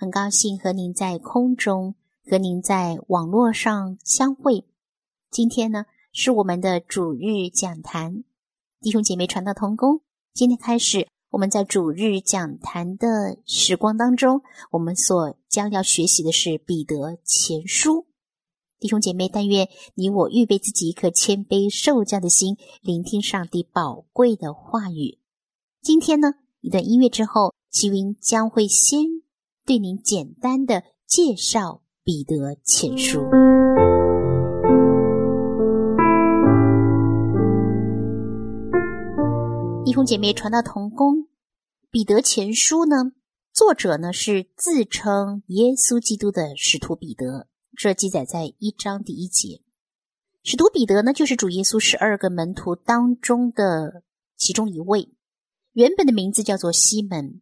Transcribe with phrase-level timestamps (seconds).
[0.00, 4.64] 很高兴和您在空中，和您在网络上相会。
[5.30, 8.24] 今天呢，是我们的主日讲坛，
[8.80, 10.00] 弟兄姐妹传道同工。
[10.32, 14.40] 今天开始，我们在主日讲坛的时光当中，
[14.70, 18.06] 我们所将要学习的是彼得前书。
[18.78, 25.18] 弟兄姐妹，但愿你我预备自己一颗谦卑受教的心，聆听上帝宝贵的话语。
[25.82, 29.20] 今天呢，一段音乐之后，齐云将会先。
[29.70, 33.20] 对您简单的介绍彼得前书，
[39.84, 41.28] 弟兄姐妹传道同工。
[41.88, 43.12] 彼得前书呢，
[43.52, 49.60] 作者呢是自称耶稣基督的使徒彼得，这记载在一章第一节。
[50.42, 54.02] 使徒彼得呢，就是主耶稣十二个门徒当中的
[54.36, 55.14] 其中一位，
[55.74, 57.40] 原本的名字叫做西门。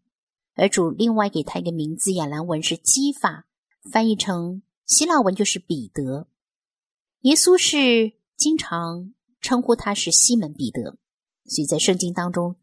[0.58, 3.46] 而主另外给他一个名字，亚兰文是基法，
[3.92, 6.26] 翻译成希腊文就是彼得。
[7.20, 10.98] 耶稣是经常称呼他是西门彼得，
[11.44, 12.56] 所以在圣经当中，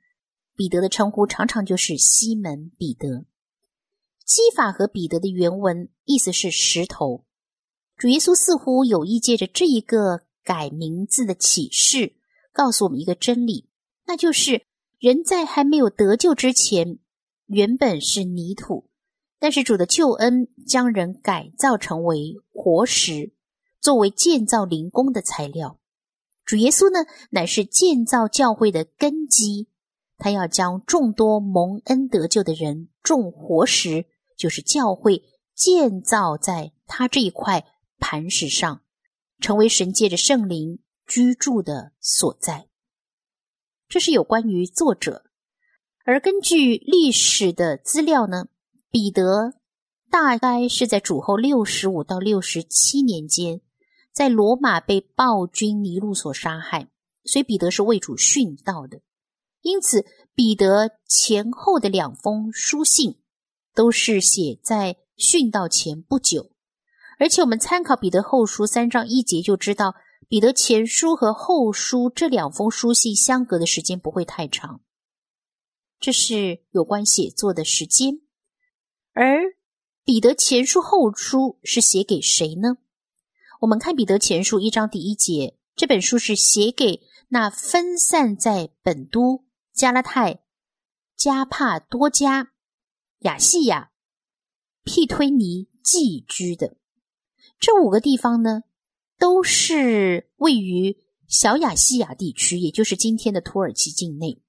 [0.57, 3.23] 彼得的称呼常常就是西门彼得。
[4.25, 7.23] 基法和彼得的原文意思是石头。
[7.95, 12.17] 主耶稣似乎有意借着这一个改名字的启示，
[12.51, 13.69] 告诉我们一个真理，
[14.05, 14.63] 那就是
[14.99, 16.99] 人在还没有得救之前。
[17.47, 18.89] 原本是泥土，
[19.39, 23.33] 但是主的救恩将人改造成为活石，
[23.79, 25.79] 作为建造灵宫的材料。
[26.43, 29.67] 主耶稣呢，乃是建造教会的根基，
[30.17, 34.05] 他要将众多蒙恩得救的人种活石，
[34.37, 35.23] 就是教会
[35.55, 37.65] 建造在他这一块
[37.97, 38.81] 磐石上，
[39.39, 42.67] 成为神界的圣灵居住的所在。
[43.87, 45.24] 这是有关于作者。
[46.07, 48.45] 而根据历史的资料呢，
[48.91, 49.55] 彼得
[50.11, 53.59] 大概是在主后六十五到六十七年间，
[54.13, 56.87] 在罗马被暴君尼禄所杀害，
[57.23, 59.01] 所以彼得是为主殉道的。
[59.63, 60.05] 因此，
[60.35, 63.17] 彼得前后的两封书信
[63.73, 66.51] 都是写在殉道前不久。
[67.17, 69.95] 而且，我们参考彼得后书三章一节就知道，
[70.29, 74.81] 彼得前书和后书这两封书信相隔的时间不会太长。
[75.99, 78.21] 这是有关写作的时间，
[79.13, 79.55] 而
[80.03, 82.77] 彼得前书后书是写给谁呢？
[83.61, 90.43] 我们看彼得前书一章第一节，这本书是写给那分散在本都、加拉太、
[91.15, 92.51] 加帕多加、
[93.19, 93.91] 亚细亚、
[94.83, 96.77] 庇推尼寄居的
[97.59, 98.61] 这五个地方呢，
[99.17, 104.43] 都是位于小亚细亚地区，也就是今天的土耳其境内。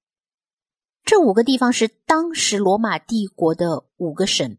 [1.07, 4.57] 这五个地方是当时罗马帝国的五个省，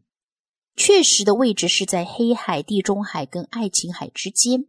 [0.74, 4.64] 确实的位置是在黑海、地中海跟爱琴海之间。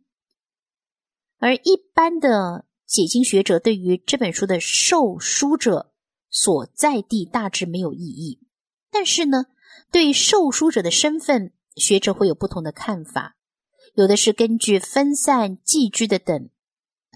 [1.37, 5.93] 而一般的解经学者对于这本书的受书者
[6.29, 8.41] 所在地大致没有异议，
[8.91, 9.45] 但是呢，
[9.89, 13.37] 对受书者的身份，学者会有不同的看法。
[13.93, 16.49] 有的是根据分散寄居的等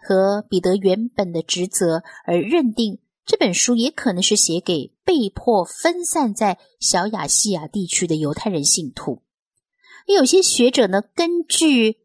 [0.01, 3.01] 和彼得原本的职责而认定。
[3.25, 9.21] 这本书也可能是写给被迫分散在小亚细亚地区的犹太人信徒。
[10.07, 11.97] 有些学者呢，根据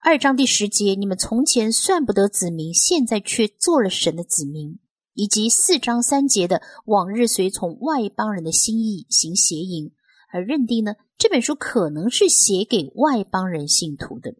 [0.00, 4.78] 二章第十节“你们从前算不得子民，现在却做了神的子民”，
[5.12, 9.92] 以及四章三节的“往日随从外邦人的心意行邪淫”，
[10.32, 14.34] 而认定呢这本书可能是写给外邦人信徒的。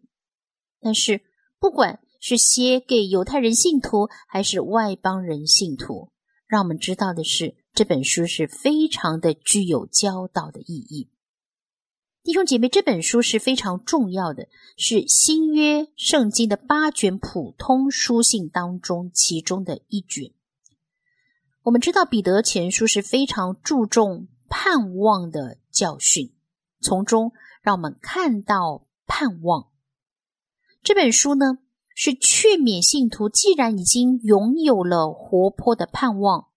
[0.81, 1.21] 但是，
[1.59, 6.09] 不管是写给犹太人信徒，还是外邦人信徒，
[6.47, 11.09] 让我们知道的是，这本书是非常的具有教导的意义。
[12.23, 14.47] 弟兄姐妹，这本书是非常重要的，
[14.77, 20.31] 是新约圣经的八卷普通书信当中其中的一卷。
[21.63, 26.33] 我们知道彼得前书是非常注重盼望的教训，
[26.79, 27.31] 从中
[27.61, 29.69] 让我们看到盼望。
[30.81, 31.59] 这本书呢？
[31.97, 36.49] 是劝勉信徒，既然已经拥有了活泼的盼望，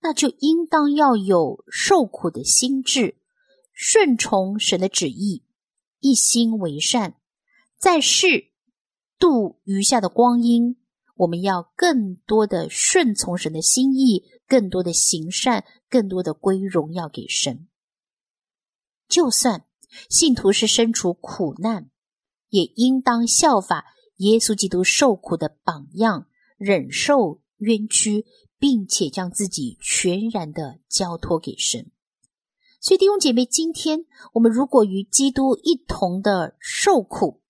[0.00, 3.18] 那就应当要有受苦的心智，
[3.72, 5.42] 顺从神的旨意，
[5.98, 7.16] 一心为善，
[7.78, 8.52] 在世
[9.18, 10.76] 度余下的光阴，
[11.16, 17.66] 我们要更多的顺从神的心意，更多的行善，更多的归荣耀给神。
[19.08, 19.64] 就算
[20.08, 21.90] 信徒是身处苦难，
[22.50, 26.26] 也应当效法耶稣基督受苦的榜样，
[26.56, 28.24] 忍受冤屈，
[28.58, 31.90] 并且将自己全然的交托给神。
[32.80, 37.40] 所以弟兄姐妹，今天我们如果与基督一同的受苦，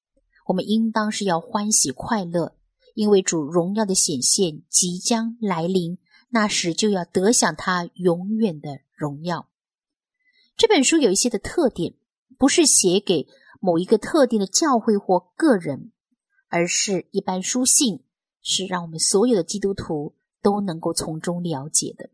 [0.47, 2.57] 我们应当是要欢喜快乐，
[2.95, 5.99] 因为主荣耀的显现即将来临，
[6.31, 9.49] 那时就要得享他永远的荣耀。
[10.57, 11.95] 这本书有一些的特点，
[12.39, 13.27] 不是写给
[13.61, 15.93] 某一个特定的教会或个人，
[16.49, 18.05] 而是一般书信，
[18.43, 22.11] 是让我们所有的基督徒都能够从中了解的。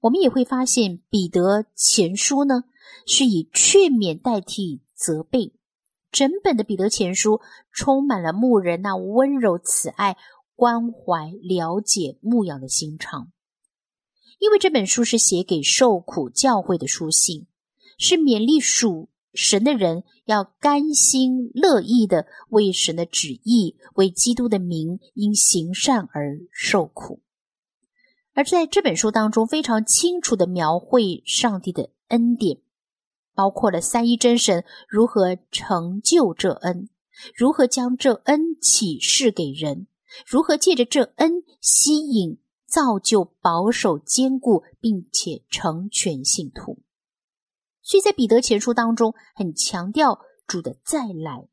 [0.00, 2.64] 我们也会发现，彼得前书呢
[3.06, 5.52] 是以劝勉代替责备。
[6.10, 7.40] 整本的彼得前书
[7.72, 10.16] 充满了牧人那温柔、慈爱、
[10.56, 13.30] 关怀、了解、牧养的心肠。
[14.38, 17.46] 因为这本书是写给受苦教会的书信，
[17.98, 27.20] 是勉励属神的人要甘心乐意的为神的旨意、为基督的名因行善而受苦。
[28.32, 32.58] 而在这本书当中，非常清楚的描绘上帝的恩典，
[33.34, 36.88] 包括了三一真神如何成就这恩，
[37.34, 39.86] 如何将这恩启示给人，
[40.26, 46.78] 如何借着这恩吸引、造就、保守、坚固，并且成全信徒。
[47.90, 51.48] 所以在彼得前书当中，很强调主的再来。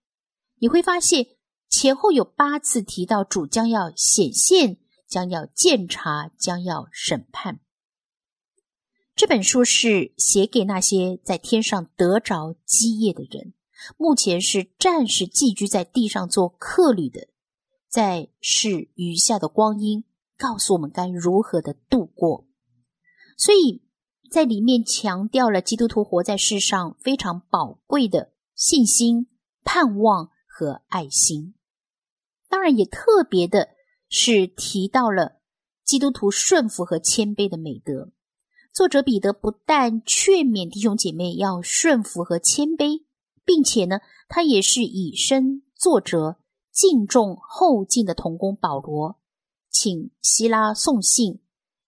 [0.59, 1.25] 你会发现
[1.67, 4.77] 前后有八次提到主将要显现。
[5.07, 7.61] 将要鉴察，将要审判。
[9.15, 13.53] 这本书是写给那些在天上得着基业的人，
[13.95, 17.29] 目前是暂时寄居在地上做客旅的，
[17.87, 20.03] 在世余下的光阴，
[20.37, 22.45] 告诉我们该如何的度过。
[23.37, 23.86] 所以
[24.29, 29.27] 在里面强调了基督徒活在世上非常宝贵的信心、
[29.63, 31.53] 盼望和爱心，
[32.49, 33.75] 当然也特别的。
[34.09, 35.41] 是提到了
[35.83, 38.13] 基督徒顺服和谦卑的美德。
[38.73, 43.03] 作者彼得不但劝勉弟兄姐妹要顺服和谦卑，
[43.43, 46.37] 并且呢，他也是以身作则，
[46.71, 49.19] 敬重后进的童工保罗，
[49.69, 51.41] 请希拉送信，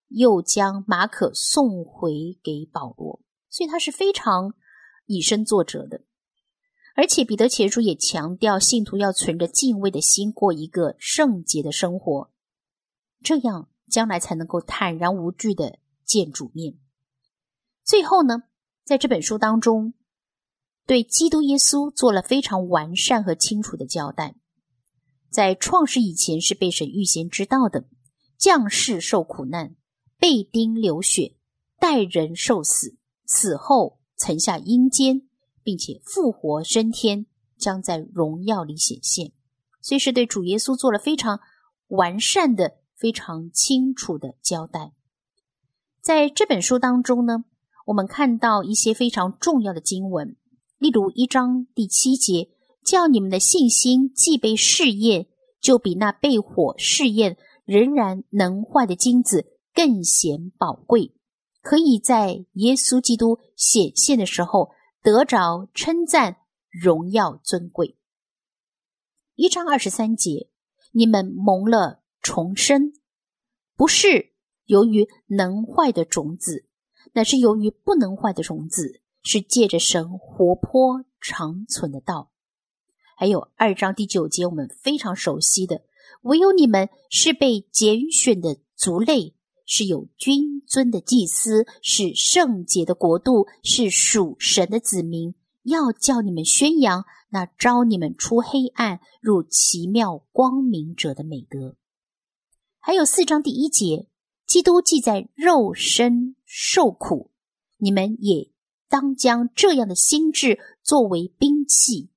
[0.10, 4.54] 又将马可送回给保罗，所以他是非常
[5.06, 6.04] 以身作则的。
[6.96, 12.32] 而且彼得前书也强调，信徒要存着敬畏的心过一个圣洁的生活，
[13.24, 16.78] 这样将来才能够坦然无惧的见主面。
[17.86, 18.44] 最后呢，
[18.84, 19.94] 在这本书当中，
[20.86, 24.36] 对基督耶稣做了非常完善和清楚的交代。
[25.30, 27.86] 在创世以前是被神预先知道的，
[28.38, 29.76] 降世受苦难，
[30.20, 31.34] 被钉流血，
[31.80, 32.96] 待人受死，
[33.26, 35.24] 死后曾下阴间。
[35.62, 39.34] 并且复活升天，将在荣耀里显现，
[39.82, 41.42] 所以是对主耶稣做了非常
[41.90, 44.94] 完善的、非常清楚的交代。
[46.02, 47.44] 在这本书当中呢，
[47.86, 50.36] 我们看到一些非常重要的经文，
[50.80, 52.50] 例如一章第七节，
[52.84, 55.28] 叫你们的信心既被试验，
[55.62, 61.14] 就比那被火试验仍然能坏的金子更显宝贵，
[61.62, 64.72] 可以在耶稣基督显现的时候。
[65.02, 67.98] 得着称赞、荣耀、尊贵。
[69.36, 70.50] 一章二十三节，
[70.92, 72.92] 你们蒙了重生，
[73.78, 74.34] 不是
[74.66, 76.66] 由于能坏的种子，
[77.14, 82.30] 乃是由于不能坏的种子，是借着神活泼长存的道。
[83.16, 85.86] 还有二章第九节，我们非常熟悉的，
[86.24, 89.34] 唯有你们是被拣选的族类。
[89.72, 101.76] 是有君尊的祭司，是圣洁的国度，是属神的子民，要叫你们宣扬那招你们出黑暗入奇妙光明者的美德。
[102.80, 104.08] 还有四章第一节，
[104.48, 107.30] 基督既在肉身受苦，
[107.78, 108.50] 你们也
[108.90, 112.10] 当将这样的心智作为兵器，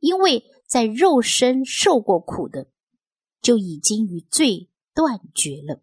[0.00, 2.66] 因为在肉身受过苦的，
[3.40, 5.80] 就已经与罪断绝了。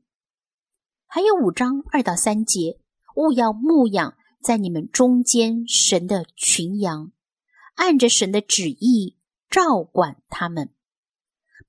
[1.16, 2.78] 还有五章二到三节，
[3.16, 7.14] 勿要牧养在你们中间神的群羊，
[7.76, 9.16] 按着神的旨意
[9.50, 10.74] 照管他们，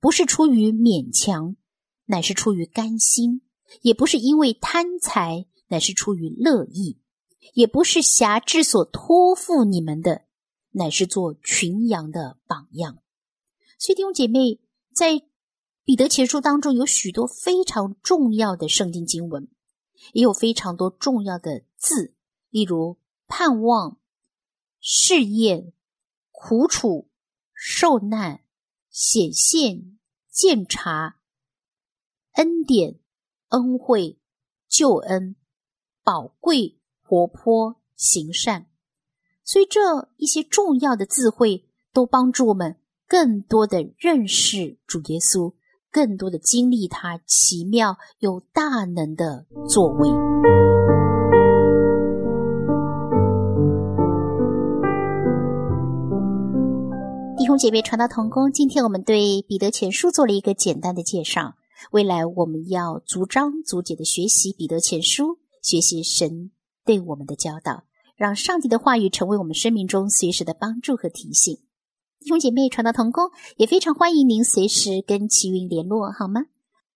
[0.01, 1.55] 不是出于勉强，
[2.07, 3.39] 乃是出于甘心；
[3.81, 6.99] 也不是因为贪财，乃是出于乐意。
[7.53, 10.25] 也不是辖制所托付你们的，
[10.71, 12.97] 乃是做群羊的榜样。
[13.79, 14.59] 所以弟兄姐妹，
[14.93, 15.21] 在
[15.87, 19.47] 彼得前书当中有许多非常重要的圣经经文，
[20.11, 22.13] 也有非常多重要的字，
[22.49, 23.97] 例如盼望、
[24.81, 25.71] 试验、
[26.29, 27.07] 苦楚、
[27.53, 28.41] 受难、
[28.89, 29.97] 显现、
[30.29, 31.21] 鉴察、
[32.33, 32.99] 恩典、
[33.47, 34.19] 恩惠、
[34.67, 35.37] 救恩、
[36.03, 38.69] 宝贵、活泼、行善。
[39.45, 42.77] 所以这一些重要的字汇都帮助我们。
[43.07, 45.55] 更多的认识主耶稣，
[45.91, 50.09] 更多的经历他奇妙又大能的作为。
[57.37, 61.53] 弟兄姐妹，传道同工，今天我们对彼得前书做了一个简单的介绍。
[61.91, 66.51] 未来我们要逐章逐节的学习彼得前书，学习神
[66.83, 67.83] 对我们的教导，
[68.15, 71.59] 让上帝的话语成为我们生命中随时的帮助和提醒。
[72.19, 76.41] 弟兄姐妹，传道同工也非常欢迎您随时跟齐云联络，好吗？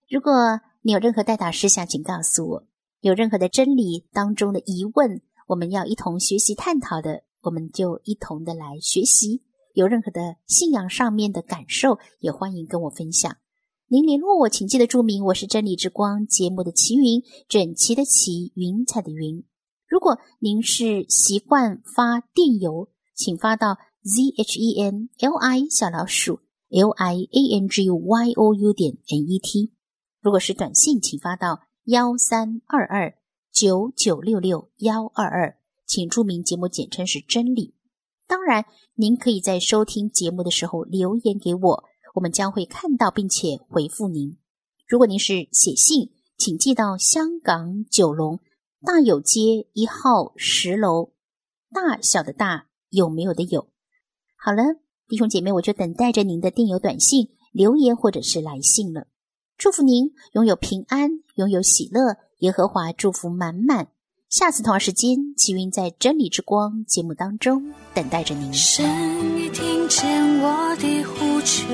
[0.10, 0.34] 如果
[0.82, 2.63] 你有任何代打事项，请告诉我；
[3.01, 9.44] 有任何的真理当中的疑问，我们要一同学习探讨的，我们就一同的来学习。
[9.74, 13.38] 有任何的信仰上面的感受，也欢迎跟我分享。
[13.88, 19.46] 您联络我，请记得注明我是真理之光节目的齐云，整齐的齐，云彩的云。
[19.88, 23.78] 如果您是习惯发电邮，请发到。
[24.03, 26.39] Z h e n l i 小老鼠
[26.70, 29.72] l i a n g y o u 点 n e t，
[30.20, 33.13] 如果是短信，请发到幺三二二
[33.51, 35.55] 九九六六幺二二，
[35.86, 37.75] 请注明节目简称是真理。
[38.25, 38.65] 当然，
[38.96, 41.84] 您可以在收听节目的时候留言给我，
[42.15, 44.36] 我们将会看到并且回复您。
[44.88, 48.39] 如果您是写信，请寄到香港九龙
[48.84, 51.12] 大有街一号十楼，
[51.72, 53.71] 大小的大有没有的有。
[54.44, 54.64] 好了，
[55.08, 59.06] 弟兄姐妹，我就等待着您的电邮、短信、留言或者是来信了。
[59.56, 63.90] 祝福您拥有平安，拥有喜乐，耶和华祝福满满。
[64.30, 68.52] 下次同样时间，齐云在真理之光节目当中等待着您。
[68.52, 68.84] 神
[69.38, 71.68] 已听见我的呼求，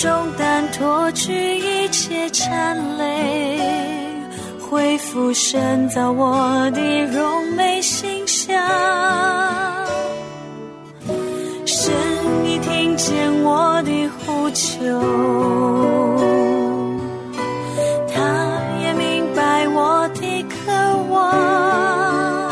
[0.00, 1.58] 重担，脱去。
[1.58, 3.58] 一切缠累，
[4.58, 6.80] 恢复深造我的
[7.12, 8.56] 荣美形象。
[11.66, 11.92] 神
[12.46, 14.78] 已听见我的呼求，
[18.08, 20.72] 他也明白我的渴
[21.10, 22.50] 望，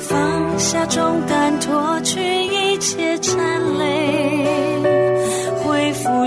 [0.00, 3.38] 放下重担，脱去一切缠
[3.78, 3.91] 累。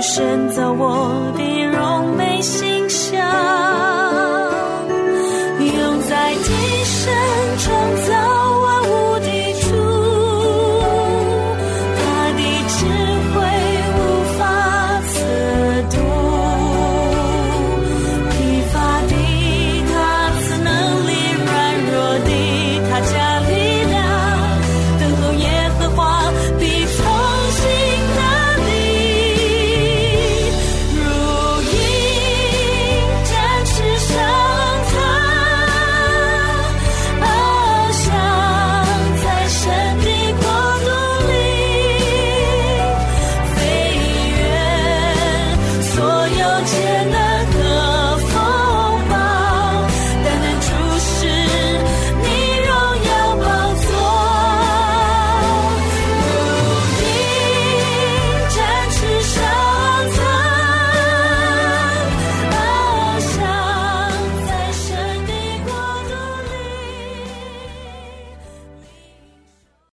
[0.08, 3.75] 深造我的柔美形象。